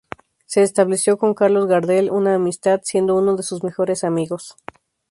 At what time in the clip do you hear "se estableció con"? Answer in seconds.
0.47-1.35